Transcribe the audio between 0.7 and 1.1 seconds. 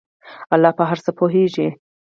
په هر